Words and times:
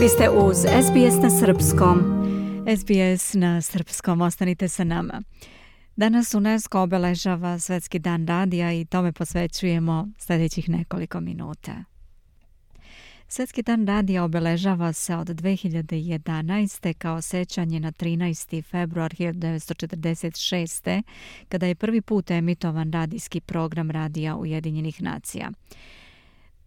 Vi 0.00 0.08
ste 0.08 0.30
uz 0.30 0.56
SBS 0.56 1.22
na 1.22 1.30
Srpskom. 1.30 1.98
SBS 2.78 3.34
na 3.34 3.60
Srpskom, 3.60 4.20
ostanite 4.20 4.68
sa 4.68 4.84
nama. 4.84 5.22
Danas 5.96 6.34
UNESCO 6.34 6.80
obeležava 6.80 7.58
Svetski 7.58 7.98
dan 7.98 8.26
radija 8.26 8.72
i 8.72 8.84
tome 8.84 9.12
posvećujemo 9.12 10.08
sljedećih 10.18 10.68
nekoliko 10.68 11.20
minuta. 11.20 11.84
Svetski 13.28 13.62
dan 13.62 13.86
radija 13.86 14.24
obeležava 14.24 14.92
se 14.92 15.16
od 15.16 15.28
2011. 15.28 16.94
kao 16.94 17.22
sećanje 17.22 17.80
na 17.80 17.92
13. 17.92 18.64
februar 18.64 19.12
1946. 19.12 21.02
kada 21.48 21.66
je 21.66 21.74
prvi 21.74 22.00
put 22.00 22.30
emitovan 22.30 22.92
radijski 22.92 23.40
program 23.40 23.90
radija 23.90 24.36
Ujedinjenih 24.36 25.02
nacija. 25.02 25.50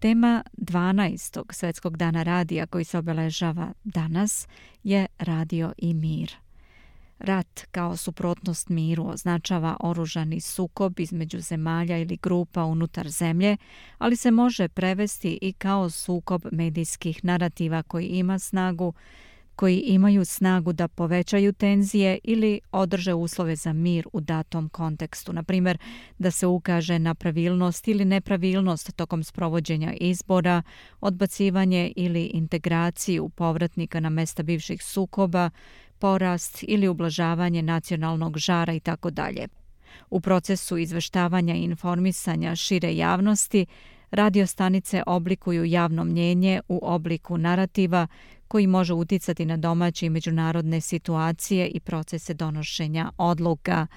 Tema 0.03 0.43
12. 0.57 1.43
Svetskog 1.49 1.97
dana 1.97 2.23
radija 2.23 2.65
koji 2.65 2.83
se 2.83 2.97
obeležava 2.97 3.73
danas 3.83 4.47
je 4.83 5.07
Radio 5.19 5.73
i 5.77 5.93
mir. 5.93 6.31
Rat 7.19 7.61
kao 7.71 7.97
suprotnost 7.97 8.69
miru 8.69 9.07
označava 9.07 9.77
oružani 9.79 10.41
sukob 10.41 10.99
između 10.99 11.39
zemalja 11.39 11.97
ili 11.97 12.17
grupa 12.17 12.63
unutar 12.63 13.09
zemlje, 13.09 13.57
ali 13.97 14.15
se 14.15 14.31
može 14.31 14.67
prevesti 14.67 15.39
i 15.41 15.53
kao 15.53 15.89
sukob 15.89 16.45
medijskih 16.51 17.25
narativa 17.25 17.83
koji 17.83 18.07
ima 18.07 18.39
snagu 18.39 18.93
koji 19.55 19.79
imaju 19.79 20.25
snagu 20.25 20.73
da 20.73 20.87
povećaju 20.87 21.53
tenzije 21.53 22.19
ili 22.23 22.59
održe 22.71 23.13
uslove 23.13 23.55
za 23.55 23.73
mir 23.73 24.07
u 24.13 24.21
datom 24.21 24.69
kontekstu. 24.69 25.33
Na 25.33 25.43
primjer, 25.43 25.77
da 26.17 26.31
se 26.31 26.47
ukaže 26.47 26.99
na 26.99 27.15
pravilnost 27.15 27.87
ili 27.87 28.05
nepravilnost 28.05 28.95
tokom 28.95 29.23
sprovođenja 29.23 29.93
izbora, 29.93 30.61
odbacivanje 31.01 31.93
ili 31.95 32.23
integraciju 32.23 33.29
povratnika 33.29 33.99
na 33.99 34.09
mesta 34.09 34.43
bivših 34.43 34.83
sukoba, 34.83 35.49
porast 35.99 36.63
ili 36.67 36.87
ublažavanje 36.87 37.61
nacionalnog 37.61 38.37
žara 38.37 38.73
i 38.73 38.79
tako 38.79 39.09
dalje. 39.09 39.47
U 40.09 40.19
procesu 40.19 40.77
izveštavanja 40.77 41.55
i 41.55 41.63
informisanja 41.63 42.55
šire 42.55 42.95
javnosti, 42.95 43.65
radio 44.11 44.47
stanice 44.47 45.03
oblikuju 45.07 45.65
javno 45.65 46.03
mnjenje 46.03 46.61
u 46.67 46.79
obliku 46.83 47.37
narativa 47.37 48.07
koji 48.53 48.67
može 48.67 48.93
uticati 48.93 49.45
na 49.45 49.57
domaće 49.57 50.05
i 50.05 50.09
međunarodne 50.09 50.81
situacije 50.81 51.67
i 51.67 51.79
procese 51.79 52.33
donošenja 52.33 53.11
odluka. 53.17 53.87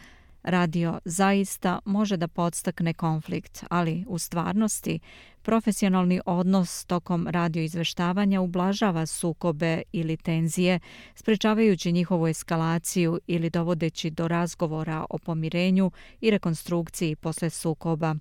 Radio 0.42 1.00
zaista 1.04 1.78
može 1.84 2.16
da 2.16 2.28
podstakne 2.28 2.94
konflikt, 2.94 3.64
ali 3.70 4.04
u 4.08 4.18
stvarnosti 4.18 4.98
profesionalni 5.42 6.20
odnos 6.26 6.84
tokom 6.84 7.26
radio 7.30 7.62
izveštavanja 7.62 8.40
ublažava 8.40 9.06
sukobe 9.06 9.82
ili 9.92 10.16
tenzije, 10.16 10.80
sprečavajući 11.14 11.92
njihovu 11.92 12.26
eskalaciju 12.26 13.20
ili 13.26 13.50
dovodeći 13.50 14.10
do 14.10 14.28
razgovora 14.28 15.04
o 15.10 15.18
pomirenju 15.18 15.90
i 16.20 16.30
rekonstrukciji 16.30 17.16
posle 17.16 17.50
sukoba. 17.50 18.14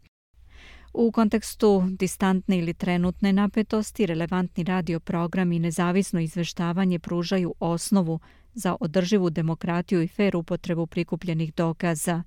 U 0.98 1.12
kontekstu 1.12 1.84
distantne 2.00 2.58
ili 2.58 2.74
trenutne 2.74 3.34
napetosti, 3.34 4.06
relevantni 4.06 4.64
radio 4.64 5.00
program 5.00 5.52
i 5.52 5.60
nezavisno 5.60 6.20
izveštavanje 6.20 7.00
pružaju 7.00 7.54
osnovu 7.60 8.20
za 8.54 8.76
održivu 8.80 9.30
demokratiju 9.30 10.02
i 10.02 10.08
fer 10.08 10.36
upotrebu 10.36 10.88
prikupljenih 10.88 11.54
dokaza, 11.54 12.24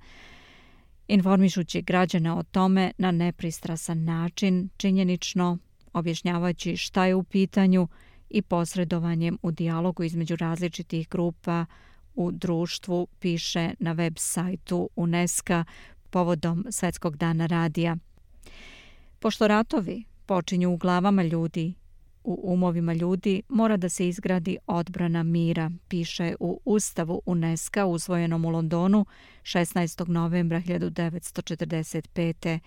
informišući 1.09 1.83
građane 1.83 2.33
o 2.33 2.43
tome 2.43 2.93
na 2.99 3.11
nepristrasan 3.11 4.05
način, 4.05 4.69
činjenično 4.77 5.59
objašnjavajući 5.93 6.77
šta 6.77 7.07
je 7.07 7.15
u 7.15 7.23
pitanju 7.23 7.89
i 8.31 8.43
posredovanjem 8.43 9.39
u 9.43 9.51
dijalogu 9.51 10.03
između 10.03 10.37
različitih 10.37 11.09
grupa 11.09 11.67
u 12.15 12.33
društvu, 12.33 13.07
piše 13.19 13.71
na 13.79 13.93
web 13.93 14.15
sajtu 14.17 14.89
UNESCO 14.97 15.65
povodom 16.11 16.67
Svetskog 16.71 17.17
dana 17.17 17.47
radija. 17.47 17.97
Pošto 19.19 19.49
ratovi 19.49 20.05
počinju 20.27 20.73
u 20.73 20.77
glavama 20.77 21.23
ljudi, 21.23 21.75
u 22.25 22.41
umovima 22.53 22.93
ljudi 22.93 23.43
mora 23.49 23.77
da 23.77 23.89
se 23.89 24.09
izgradi 24.09 24.59
odbrana 24.67 25.23
mira, 25.23 25.71
piše 25.89 26.35
u 26.41 26.61
Ustavu 26.65 27.23
UNESCO 27.27 27.87
usvojenom 27.87 28.45
u 28.45 28.51
Londonu 28.51 29.07
16. 29.43 30.09
novembra 30.09 30.61
1945. 30.61 32.59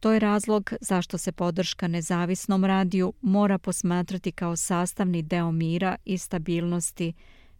To 0.00 0.12
je 0.12 0.18
razlog 0.18 0.72
zašto 0.80 1.18
se 1.18 1.32
podrška 1.32 1.88
nezavisnom 1.88 2.64
radiju 2.64 3.12
mora 3.20 3.58
posmatrati 3.58 4.32
kao 4.32 4.56
sastavni 4.56 5.22
deo 5.22 5.52
mira 5.52 5.96
i 6.04 6.18
stabilnosti 6.18 7.12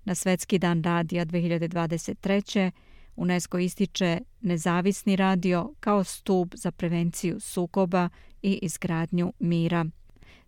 na 0.05 0.15
Svetski 0.15 0.59
dan 0.59 0.83
radija 0.83 1.27
2023. 1.27 2.71
UNESCO 3.17 3.59
ističe 3.59 4.21
nezavisni 4.41 5.17
radio 5.17 5.75
kao 5.81 6.05
stup 6.05 6.55
za 6.57 6.71
prevenciju 6.71 7.41
sukoba 7.41 8.09
i 8.43 8.59
izgradnju 8.63 9.33
mira. 9.39 9.85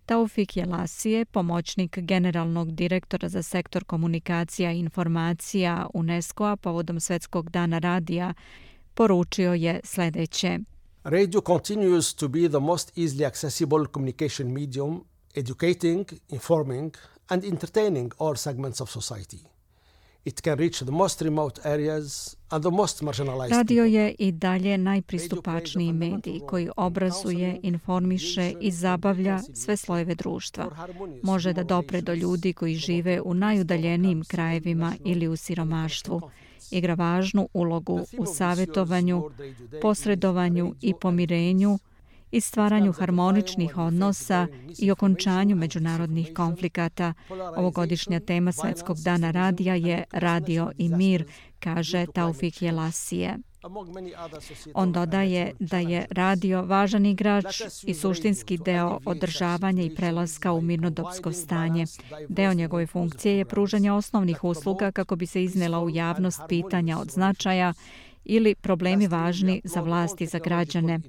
Taufik 0.06 0.56
Jelasije, 0.56 1.24
pomoćnik 1.24 1.98
generalnog 1.98 2.72
direktora 2.72 3.28
za 3.28 3.42
sektor 3.42 3.84
komunikacija 3.84 4.72
i 4.72 4.78
informacija 4.78 5.86
UNESCO-a 5.94 6.56
povodom 6.56 7.00
Svetskog 7.00 7.50
dana 7.50 7.78
radija, 7.78 8.34
poručio 8.94 9.54
je 9.54 9.80
sljedeće. 9.84 10.58
Radio 11.04 11.40
continues 11.40 12.14
to 12.14 12.28
be 12.28 12.48
the 12.48 12.60
most 12.60 12.98
easily 12.98 13.26
accessible 13.26 13.86
communication 13.92 14.52
medium, 14.52 15.04
educating, 15.34 16.06
informing 16.28 16.96
and 17.28 17.44
entertaining 17.44 18.12
all 18.18 18.36
segments 18.36 18.80
of 18.80 18.90
society. 18.90 19.38
It 20.24 20.40
can 20.40 20.58
reach 20.58 20.78
the 20.78 20.90
most 20.90 21.22
remote 21.22 21.60
areas 21.64 22.36
Radio 23.50 23.84
je 23.84 24.14
i 24.18 24.32
dalje 24.32 24.78
najpristupačniji 24.78 25.92
medij 25.92 26.40
koji 26.46 26.70
obrazuje, 26.76 27.60
informiše 27.62 28.52
i 28.60 28.70
zabavlja 28.70 29.40
sve 29.54 29.76
slojeve 29.76 30.14
društva. 30.14 30.86
Može 31.22 31.52
da 31.52 31.62
dopre 31.62 32.00
do 32.00 32.14
ljudi 32.14 32.52
koji 32.52 32.74
žive 32.74 33.20
u 33.20 33.34
najudaljenijim 33.34 34.24
krajevima 34.24 34.92
ili 35.04 35.28
u 35.28 35.36
siromaštvu. 35.36 36.20
Igra 36.70 36.94
važnu 36.94 37.48
ulogu 37.54 38.00
u 38.18 38.26
savjetovanju, 38.26 39.30
posredovanju 39.82 40.74
i 40.80 40.94
pomirenju, 41.00 41.78
i 42.34 42.40
stvaranju 42.40 42.92
harmoničnih 42.92 43.78
odnosa 43.78 44.46
i 44.78 44.90
okončanju 44.90 45.56
međunarodnih 45.56 46.32
konflikata. 46.36 47.14
Ovogodišnja 47.56 48.20
tema 48.20 48.52
Svetskog 48.52 48.96
dana 48.98 49.30
radija 49.30 49.74
je 49.74 50.04
Radio 50.12 50.70
i 50.78 50.88
mir, 50.88 51.24
kaže 51.58 52.06
Taufik 52.14 52.62
Jelasije. 52.62 53.38
On 54.74 54.92
dodaje 54.92 55.52
da 55.58 55.78
je 55.78 56.06
radio 56.10 56.62
važan 56.62 57.06
igrač 57.06 57.62
i 57.82 57.94
suštinski 57.94 58.58
deo 58.58 58.98
održavanja 59.04 59.82
i 59.82 59.94
prelaska 59.94 60.52
u 60.52 60.60
mirnodopsko 60.60 61.32
stanje. 61.32 61.84
Deo 62.28 62.54
njegove 62.54 62.86
funkcije 62.86 63.36
je 63.36 63.44
pružanje 63.44 63.92
osnovnih 63.92 64.44
usluga 64.44 64.92
kako 64.92 65.16
bi 65.16 65.26
se 65.26 65.44
iznela 65.44 65.80
u 65.80 65.90
javnost 65.90 66.40
pitanja 66.48 66.98
od 66.98 67.10
značaja 67.10 67.74
ili 68.24 68.54
problemi 68.54 69.06
važni 69.06 69.60
za 69.64 69.80
vlasti 69.80 70.24
i 70.24 70.26
za 70.26 70.38
građane. 70.38 71.00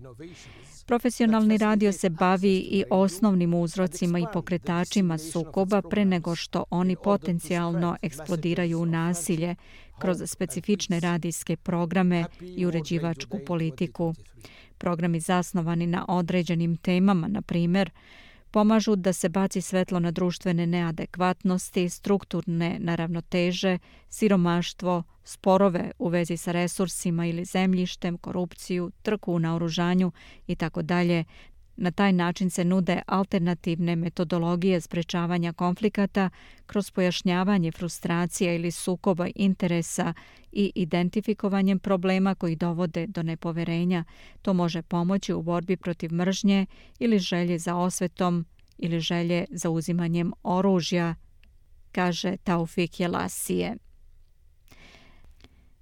Profesionalni 0.86 1.58
radio 1.58 1.92
se 1.92 2.10
bavi 2.10 2.58
i 2.58 2.84
osnovnim 2.90 3.54
uzrocima 3.54 4.20
i 4.20 4.26
pokretačima 4.34 5.18
sukoba 5.18 5.82
pre 5.82 6.06
nego 6.06 6.36
što 6.36 6.64
oni 6.70 6.96
potencijalno 7.04 7.98
eksplodiraju 8.02 8.80
u 8.80 8.86
nasilje 8.86 9.56
kroz 10.00 10.22
specifične 10.26 11.00
radijske 11.00 11.58
programe 11.58 12.26
i 12.42 12.66
uređivačku 12.66 13.40
politiku. 13.48 14.14
Programi 14.78 15.20
zasnovani 15.20 15.88
na 15.88 16.06
određenim 16.08 16.78
temama, 16.78 17.28
na 17.28 17.42
primjer, 17.42 17.90
pomažu 18.56 18.96
da 18.96 19.14
se 19.14 19.30
baci 19.30 19.62
svetlo 19.62 20.00
na 20.00 20.12
društvene 20.12 20.68
neadekvatnosti, 20.68 21.90
strukturne 21.90 22.78
naravnoteže, 22.80 23.78
siromaštvo, 24.10 25.04
sporove 25.24 25.92
u 26.00 26.08
vezi 26.08 26.38
sa 26.38 26.52
resursima 26.52 27.26
ili 27.26 27.46
zemljištem, 27.46 28.18
korupciju, 28.18 28.92
trku 29.02 29.34
u 29.34 29.40
naoružanju 29.40 30.12
i 30.48 30.56
tako 30.56 30.82
dalje, 30.82 31.24
Na 31.78 31.92
taj 31.92 32.14
način 32.14 32.50
se 32.50 32.66
nude 32.66 33.02
alternativne 33.08 33.96
metodologije 33.96 34.82
sprečavanja 34.82 35.54
konflikata 35.54 36.30
kroz 36.66 36.92
pojašnjavanje 36.92 37.72
frustracija 37.72 38.54
ili 38.54 38.72
sukoba 38.72 39.28
interesa 39.36 40.14
i 40.52 40.72
identifikovanjem 40.76 41.80
problema 41.80 42.36
koji 42.36 42.56
dovode 42.56 43.08
do 43.08 43.24
nepoverenja. 43.24 44.04
To 44.42 44.54
može 44.54 44.82
pomoći 44.82 45.34
u 45.34 45.42
borbi 45.42 45.78
protiv 45.78 46.14
mržnje 46.14 46.66
ili 47.00 47.20
želje 47.20 47.60
za 47.60 47.76
osvetom 47.76 48.46
ili 48.78 49.00
želje 49.00 49.46
za 49.50 49.70
uzimanjem 49.70 50.32
oružja, 50.44 51.16
kaže 51.92 52.38
Taufik 52.38 53.00
Jelasije 53.00 53.76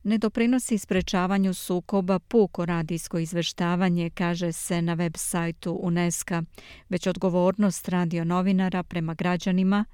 ne 0.03 0.17
doprinosi 0.17 0.77
sprečavanju 0.77 1.53
sukoba 1.53 2.19
puko 2.19 2.65
radijsko 2.65 3.19
izveštavanje, 3.19 4.09
kaže 4.09 4.51
se 4.51 4.81
na 4.81 4.94
web 4.94 5.13
sajtu 5.17 5.79
UNESCO, 5.81 6.41
već 6.89 7.07
odgovornost 7.07 7.89
radio 7.89 8.23
novinara 8.23 8.83
prema 8.83 9.13
građanima, 9.13 9.85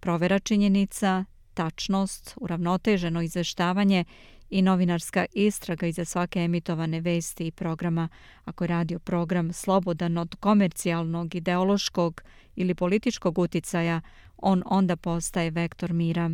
provera 0.00 0.38
činjenica, 0.38 1.24
tačnost, 1.54 2.34
uravnoteženo 2.40 3.22
izveštavanje 3.22 4.04
i 4.50 4.62
novinarska 4.62 5.26
istraga 5.32 5.86
iza 5.86 6.04
svake 6.04 6.40
emitovane 6.40 7.00
vesti 7.00 7.46
i 7.46 7.50
programa, 7.50 8.08
ako 8.44 8.64
je 8.64 8.68
radio 8.68 8.98
program 8.98 9.52
slobodan 9.52 10.18
od 10.18 10.34
komercijalnog, 10.40 11.34
ideološkog 11.34 12.22
ili 12.56 12.74
političkog 12.74 13.38
uticaja, 13.38 14.00
on 14.36 14.62
onda 14.66 14.96
postaje 14.96 15.50
vektor 15.50 15.92
mira. 15.92 16.30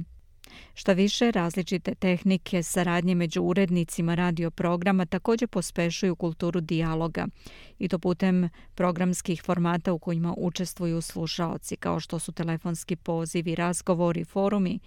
Šta 0.75 0.93
više, 0.93 1.31
različite 1.31 1.95
tehnike 1.95 2.63
saradnje 2.63 3.15
među 3.15 3.43
urednicima 3.43 4.15
radio 4.15 4.51
programa 4.51 5.07
također 5.07 5.49
pospešuju 5.49 6.17
kulturu 6.17 6.61
dijaloga 6.61 7.27
i 7.79 7.89
to 7.89 7.99
putem 7.99 8.49
programskih 8.75 9.43
formata 9.43 9.93
u 9.93 9.99
kojima 9.99 10.35
učestvuju 10.37 11.01
slušaoci, 11.01 11.77
kao 11.77 12.01
što 12.01 12.19
su 12.19 12.33
telefonski 12.33 12.97
pozivi, 12.97 13.55
razgovori, 13.55 14.25
forumi 14.25 14.79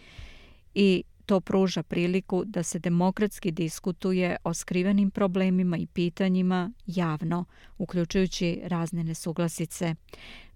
i 0.73 1.03
to 1.25 1.39
pruža 1.39 1.83
priliku 1.83 2.43
da 2.45 2.63
se 2.63 2.79
demokratski 2.79 3.51
diskutuje 3.51 4.35
o 4.43 4.53
skrivenim 4.53 5.11
problemima 5.11 5.77
i 5.77 5.85
pitanjima 5.85 6.71
javno, 6.85 7.45
uključujući 7.77 8.61
razne 8.63 9.03
nesuglasice. 9.03 9.95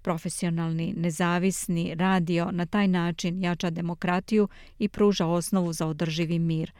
Profesionalni, 0.02 0.94
nezavisni 0.98 1.96
radio 1.96 2.52
na 2.52 2.66
taj 2.66 2.88
način 2.88 3.42
jača 3.42 3.70
demokratiju 3.70 4.48
i 4.80 4.88
pruža 4.90 5.26
osnovu 5.26 5.74
za 5.74 5.88
održivi 5.88 6.40
mir. 6.40 6.72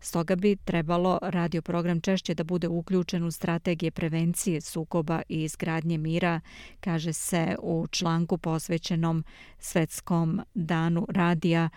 Stoga 0.00 0.36
bi 0.36 0.56
trebalo 0.56 1.18
radio 1.22 1.62
program 1.62 2.00
češće 2.00 2.34
da 2.34 2.44
bude 2.44 2.68
uključen 2.68 3.24
u 3.24 3.30
strategije 3.30 3.90
prevencije 3.90 4.60
sukoba 4.60 5.22
i 5.28 5.42
izgradnje 5.42 5.98
mira, 5.98 6.40
kaže 6.80 7.12
se 7.12 7.56
u 7.62 7.86
članku 7.90 8.38
posvećenom 8.38 9.24
Svetskom 9.58 10.40
danu 10.54 11.06
radija 11.10 11.68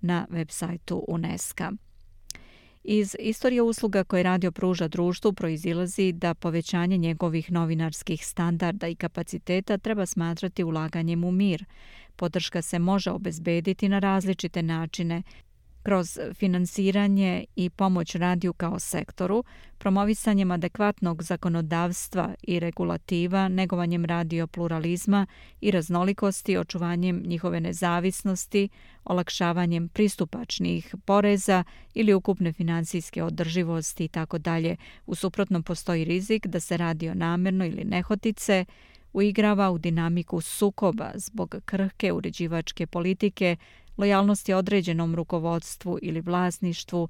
na 0.00 0.26
web 0.30 0.48
sajtu 0.50 1.04
UNESCO. 1.08 1.64
Iz 2.84 3.16
istorije 3.18 3.62
usluga 3.62 4.04
koje 4.04 4.22
radio 4.22 4.52
pruža 4.52 4.88
društvu 4.88 5.32
proizilazi 5.32 6.12
da 6.12 6.34
povećanje 6.34 6.96
njegovih 6.96 7.52
novinarskih 7.52 8.26
standarda 8.26 8.88
i 8.88 8.94
kapaciteta 8.94 9.78
treba 9.78 10.06
smatrati 10.06 10.64
ulaganjem 10.64 11.24
u 11.24 11.32
mir. 11.32 11.64
Podrška 12.16 12.62
se 12.62 12.78
može 12.78 13.10
obezbediti 13.10 13.88
na 13.88 13.98
različite 13.98 14.62
načine, 14.62 15.22
kroz 15.88 16.18
finansiranje 16.34 17.44
i 17.56 17.70
pomoć 17.70 18.14
radiju 18.14 18.52
kao 18.52 18.78
sektoru, 18.78 19.44
promovisanjem 19.78 20.50
adekvatnog 20.50 21.22
zakonodavstva 21.22 22.34
i 22.42 22.60
regulativa, 22.60 23.48
negovanjem 23.48 24.04
radio 24.04 24.46
pluralizma 24.46 25.26
i 25.60 25.70
raznolikosti, 25.70 26.56
očuvanjem 26.56 27.22
njihove 27.26 27.60
nezavisnosti, 27.60 28.68
olakšavanjem 29.04 29.88
pristupačnih 29.88 30.94
poreza 31.04 31.64
ili 31.94 32.14
ukupne 32.14 32.52
financijske 32.52 33.22
održivosti 33.22 34.04
i 34.04 34.08
tako 34.08 34.38
dalje. 34.38 34.76
U 35.06 35.14
suprotnom 35.14 35.62
postoji 35.62 36.04
rizik 36.04 36.46
da 36.46 36.60
se 36.60 36.76
radio 36.76 37.14
namerno 37.14 37.66
ili 37.66 37.84
nehotice, 37.84 38.64
uigrava 39.12 39.70
u 39.70 39.78
dinamiku 39.78 40.40
sukoba 40.40 41.10
zbog 41.14 41.54
krhke 41.64 42.12
uređivačke 42.12 42.86
politike, 42.86 43.56
lojalnosti 43.98 44.52
određenom 44.52 45.14
rukovodstvu 45.14 45.98
ili 46.02 46.20
vlasništvu, 46.20 47.08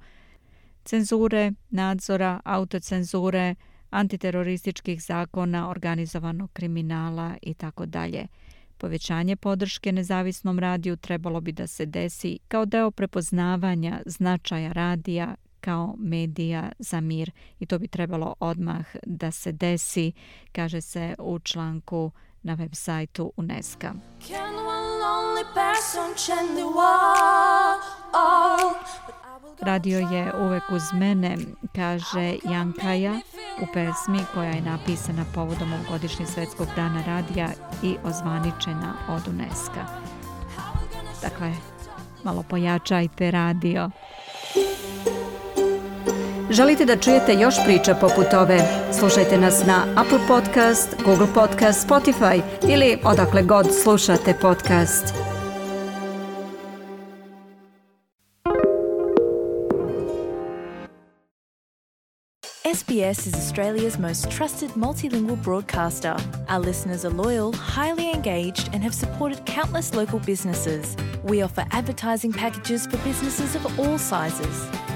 cenzure, 0.84 1.52
nadzora, 1.70 2.40
autocenzure, 2.44 3.54
antiterorističkih 3.90 5.02
zakona, 5.02 5.70
organizovanog 5.70 6.52
kriminala 6.52 7.34
i 7.42 7.54
tako 7.54 7.86
dalje. 7.86 8.26
Povećanje 8.78 9.36
podrške 9.36 9.92
nezavisnom 9.92 10.58
radiju 10.58 10.96
trebalo 10.96 11.40
bi 11.40 11.52
da 11.52 11.66
se 11.66 11.86
desi 11.86 12.38
kao 12.48 12.64
deo 12.64 12.90
prepoznavanja 12.90 14.02
značaja 14.06 14.72
radija 14.72 15.34
kao 15.60 15.94
medija 15.98 16.72
za 16.78 17.00
mir 17.00 17.30
i 17.58 17.66
to 17.66 17.78
bi 17.78 17.88
trebalo 17.88 18.34
odmah 18.40 18.86
da 19.06 19.30
se 19.30 19.52
desi, 19.52 20.12
kaže 20.52 20.80
se 20.80 21.14
u 21.18 21.38
članku 21.38 22.10
na 22.42 22.54
web 22.54 22.74
sajtu 22.74 23.32
UNESCO. 23.36 23.88
Radio 29.60 29.98
je 29.98 30.32
uvek 30.40 30.62
uz 30.70 30.82
mene, 30.92 31.36
kaže 31.74 32.36
Jankaja 32.44 33.14
u 33.62 33.66
pesmi 33.74 34.18
koja 34.34 34.50
je 34.50 34.60
napisana 34.60 35.24
povodom 35.34 35.72
godišnje 35.90 36.26
svetskog 36.26 36.66
dana 36.76 37.02
radija 37.06 37.48
i 37.82 37.96
ozvaničena 38.04 38.94
od 39.08 39.28
UNESCO. 39.28 39.80
Dakle, 41.22 41.52
malo 42.24 42.42
pojačajte 42.42 43.30
radio. 43.30 43.90
Želite 46.50 46.84
da 46.84 46.96
čujete 46.96 47.34
još 47.34 47.54
priča 47.64 47.94
poput 47.94 48.34
ove? 48.34 48.60
Slušajte 48.98 49.38
nas 49.38 49.66
na 49.66 49.84
Apple 49.96 50.18
Podcast, 50.28 50.96
Google 51.04 51.26
Podcast, 51.34 51.88
Spotify 51.88 52.40
ili 52.68 52.98
odakle 53.04 53.42
god 53.42 53.66
slušate 53.82 54.34
podcast. 54.40 55.14
SBS 62.74 63.26
is 63.26 63.34
Australia's 63.34 63.98
most 63.98 64.30
trusted 64.36 64.70
multilingual 64.70 65.42
broadcaster. 65.44 66.14
Our 66.48 66.66
listeners 66.66 67.04
are 67.04 67.14
loyal, 67.14 67.54
highly 67.76 68.10
engaged, 68.14 68.68
and 68.74 68.82
have 68.82 68.94
supported 68.94 69.38
countless 69.46 69.94
local 69.94 70.20
businesses. 70.26 70.96
We 71.24 71.44
offer 71.44 71.64
advertising 71.70 72.32
packages 72.32 72.86
for 72.86 72.98
businesses 73.08 73.54
of 73.56 73.80
all 73.80 73.98
sizes. 73.98 74.87